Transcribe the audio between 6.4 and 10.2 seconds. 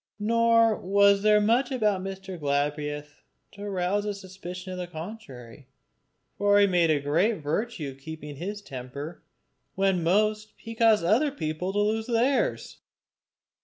he made a great virtue of keeping his temper when